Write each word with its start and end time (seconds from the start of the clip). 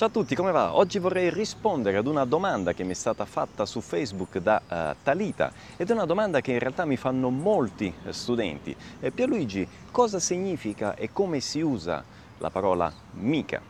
Ciao 0.00 0.08
a 0.08 0.12
tutti, 0.12 0.34
come 0.34 0.50
va? 0.50 0.74
Oggi 0.76 0.98
vorrei 0.98 1.28
rispondere 1.28 1.98
ad 1.98 2.06
una 2.06 2.24
domanda 2.24 2.72
che 2.72 2.84
mi 2.84 2.92
è 2.92 2.94
stata 2.94 3.26
fatta 3.26 3.66
su 3.66 3.82
Facebook 3.82 4.38
da 4.38 4.62
uh, 4.66 4.96
Talita 5.02 5.52
ed 5.76 5.90
è 5.90 5.92
una 5.92 6.06
domanda 6.06 6.40
che 6.40 6.52
in 6.52 6.58
realtà 6.58 6.86
mi 6.86 6.96
fanno 6.96 7.28
molti 7.28 7.92
uh, 8.04 8.10
studenti. 8.10 8.74
Eh, 8.98 9.10
Pierluigi, 9.10 9.68
cosa 9.90 10.18
significa 10.18 10.94
e 10.94 11.12
come 11.12 11.40
si 11.40 11.60
usa 11.60 12.02
la 12.38 12.48
parola 12.48 12.90
mica? 13.16 13.60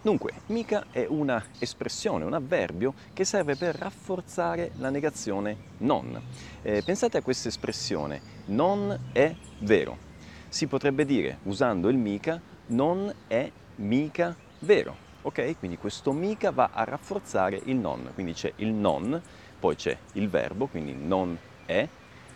Dunque, 0.00 0.32
mica 0.46 0.86
è 0.90 1.04
una 1.06 1.44
espressione, 1.58 2.24
un 2.24 2.32
avverbio 2.32 2.94
che 3.12 3.26
serve 3.26 3.54
per 3.54 3.74
rafforzare 3.74 4.70
la 4.76 4.88
negazione 4.88 5.54
non. 5.80 6.18
Eh, 6.62 6.82
pensate 6.82 7.18
a 7.18 7.22
questa 7.22 7.48
espressione, 7.48 8.22
non 8.46 8.98
è 9.12 9.34
vero. 9.58 9.98
Si 10.48 10.66
potrebbe 10.66 11.04
dire, 11.04 11.40
usando 11.42 11.90
il 11.90 11.98
mica, 11.98 12.40
non 12.68 13.12
è 13.26 13.52
mica 13.74 14.34
vero 14.60 15.07
ok? 15.28 15.58
Quindi 15.58 15.78
questo 15.78 16.12
mica 16.12 16.50
va 16.50 16.70
a 16.72 16.84
rafforzare 16.84 17.60
il 17.64 17.76
non, 17.76 18.10
quindi 18.14 18.32
c'è 18.32 18.52
il 18.56 18.68
non, 18.68 19.20
poi 19.58 19.76
c'è 19.76 19.96
il 20.12 20.28
verbo, 20.28 20.66
quindi 20.66 20.94
non 20.94 21.38
è 21.64 21.86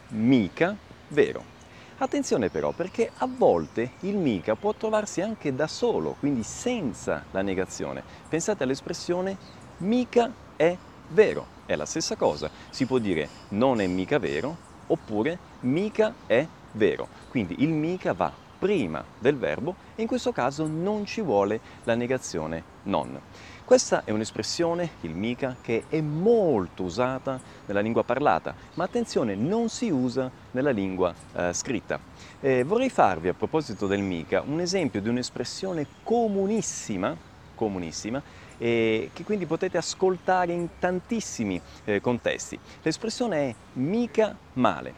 mica 0.08 0.76
vero. 1.08 1.50
Attenzione 1.98 2.48
però 2.48 2.72
perché 2.72 3.10
a 3.18 3.28
volte 3.28 3.90
il 4.00 4.16
mica 4.16 4.56
può 4.56 4.74
trovarsi 4.74 5.20
anche 5.20 5.54
da 5.54 5.66
solo, 5.66 6.16
quindi 6.18 6.42
senza 6.42 7.24
la 7.30 7.42
negazione. 7.42 8.02
Pensate 8.28 8.64
all'espressione 8.64 9.36
mica 9.78 10.32
è 10.56 10.76
vero, 11.08 11.46
è 11.66 11.76
la 11.76 11.86
stessa 11.86 12.16
cosa. 12.16 12.50
Si 12.70 12.86
può 12.86 12.98
dire 12.98 13.28
non 13.50 13.80
è 13.80 13.86
mica 13.86 14.18
vero 14.18 14.56
oppure 14.88 15.38
mica 15.60 16.12
è 16.26 16.44
vero. 16.72 17.06
Quindi 17.30 17.56
il 17.58 17.68
mica 17.68 18.12
va 18.14 18.32
prima 18.62 19.02
del 19.18 19.36
verbo 19.36 19.74
e 19.96 20.02
in 20.02 20.06
questo 20.06 20.30
caso 20.30 20.68
non 20.68 21.04
ci 21.04 21.20
vuole 21.20 21.58
la 21.82 21.96
negazione 21.96 22.62
non. 22.84 23.20
Questa 23.64 24.04
è 24.04 24.12
un'espressione, 24.12 24.90
il 25.00 25.16
mica, 25.16 25.56
che 25.60 25.84
è 25.88 26.00
molto 26.00 26.84
usata 26.84 27.40
nella 27.66 27.80
lingua 27.80 28.04
parlata, 28.04 28.54
ma 28.74 28.84
attenzione, 28.84 29.34
non 29.34 29.68
si 29.68 29.90
usa 29.90 30.30
nella 30.52 30.70
lingua 30.70 31.12
eh, 31.34 31.52
scritta. 31.52 31.98
Eh, 32.40 32.62
vorrei 32.62 32.88
farvi, 32.88 33.26
a 33.26 33.34
proposito 33.34 33.88
del 33.88 34.02
mica, 34.02 34.44
un 34.46 34.60
esempio 34.60 35.00
di 35.00 35.08
un'espressione 35.08 35.84
comunissima, 36.04 37.16
comunissima 37.56 38.22
eh, 38.58 39.10
che 39.12 39.24
quindi 39.24 39.46
potete 39.46 39.76
ascoltare 39.76 40.52
in 40.52 40.68
tantissimi 40.78 41.60
eh, 41.84 42.00
contesti. 42.00 42.56
L'espressione 42.82 43.48
è 43.48 43.54
mica 43.72 44.36
male. 44.52 44.94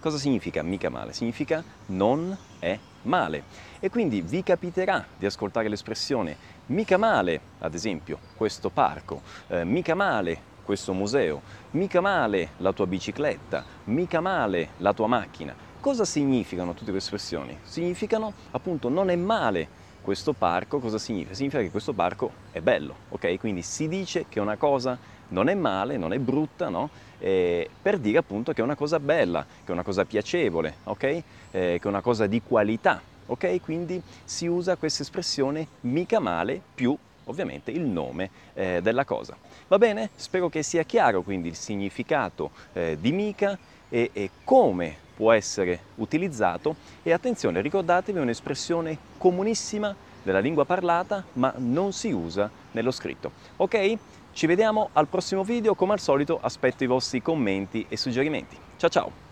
Cosa 0.00 0.18
significa 0.18 0.62
mica 0.62 0.90
male? 0.90 1.14
Significa 1.14 1.64
non 1.86 2.36
è 2.58 2.78
male. 3.02 3.44
E 3.80 3.88
quindi 3.88 4.20
vi 4.20 4.42
capiterà 4.42 5.04
di 5.16 5.26
ascoltare 5.26 5.68
l'espressione 5.68 6.36
mica 6.66 6.96
male, 6.96 7.40
ad 7.58 7.74
esempio, 7.74 8.18
questo 8.36 8.70
parco, 8.70 9.22
eh, 9.48 9.64
mica 9.64 9.94
male 9.94 10.48
questo 10.64 10.92
museo, 10.92 11.42
mica 11.72 12.00
male 12.00 12.50
la 12.58 12.72
tua 12.72 12.86
bicicletta, 12.86 13.64
mica 13.84 14.20
male 14.20 14.70
la 14.76 14.92
tua 14.92 15.08
macchina. 15.08 15.52
Cosa 15.80 16.04
significano 16.04 16.74
tutte 16.74 16.92
queste 16.92 17.16
espressioni? 17.16 17.58
Significano 17.62 18.32
appunto 18.52 18.88
non 18.88 19.10
è 19.10 19.16
male 19.16 19.66
questo 20.02 20.32
parco, 20.32 20.78
cosa 20.78 20.98
significa? 20.98 21.34
Significa 21.34 21.62
che 21.62 21.70
questo 21.70 21.92
parco 21.92 22.32
è 22.52 22.60
bello, 22.60 22.94
ok? 23.10 23.38
Quindi 23.38 23.62
si 23.62 23.88
dice 23.88 24.26
che 24.28 24.40
una 24.40 24.56
cosa 24.56 24.98
non 25.28 25.48
è 25.48 25.54
male, 25.54 25.96
non 25.96 26.12
è 26.12 26.18
brutta, 26.18 26.68
no? 26.68 26.90
Eh, 27.18 27.68
per 27.80 27.98
dire 27.98 28.18
appunto 28.18 28.52
che 28.52 28.60
è 28.60 28.64
una 28.64 28.74
cosa 28.74 28.98
bella, 28.98 29.44
che 29.44 29.68
è 29.68 29.72
una 29.72 29.82
cosa 29.82 30.04
piacevole, 30.04 30.76
ok? 30.84 31.02
Eh, 31.04 31.22
che 31.50 31.80
è 31.80 31.86
una 31.86 32.00
cosa 32.00 32.26
di 32.26 32.40
qualità, 32.42 33.00
ok? 33.26 33.60
Quindi 33.60 34.00
si 34.24 34.46
usa 34.46 34.76
questa 34.76 35.02
espressione 35.02 35.66
mica 35.82 36.18
male 36.18 36.60
più 36.74 36.96
ovviamente 37.24 37.70
il 37.70 37.82
nome 37.82 38.30
eh, 38.54 38.80
della 38.82 39.04
cosa. 39.04 39.36
Va 39.68 39.78
bene? 39.78 40.10
Spero 40.16 40.48
che 40.48 40.62
sia 40.62 40.82
chiaro 40.82 41.22
quindi 41.22 41.48
il 41.48 41.54
significato 41.54 42.50
eh, 42.72 42.96
di 43.00 43.12
mica 43.12 43.56
e, 43.88 44.10
e 44.12 44.30
come 44.44 45.08
può 45.20 45.32
essere 45.32 45.80
utilizzato 45.96 46.76
e 47.02 47.12
attenzione 47.12 47.60
ricordatevi 47.60 48.18
un'espressione 48.18 48.96
comunissima 49.18 49.94
della 50.22 50.38
lingua 50.38 50.64
parlata 50.64 51.22
ma 51.34 51.52
non 51.58 51.92
si 51.92 52.10
usa 52.10 52.50
nello 52.70 52.90
scritto. 52.90 53.30
Ok? 53.56 53.98
Ci 54.32 54.46
vediamo 54.46 54.88
al 54.94 55.08
prossimo 55.08 55.44
video, 55.44 55.74
come 55.74 55.92
al 55.92 56.00
solito 56.00 56.38
aspetto 56.40 56.84
i 56.84 56.86
vostri 56.86 57.20
commenti 57.20 57.84
e 57.86 57.98
suggerimenti. 57.98 58.56
Ciao 58.78 58.88
ciao! 58.88 59.29